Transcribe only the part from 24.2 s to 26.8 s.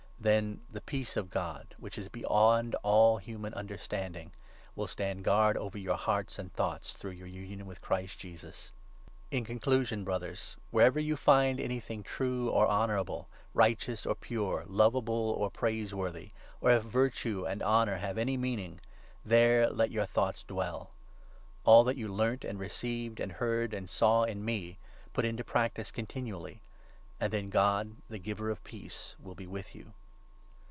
in me put into practice continually;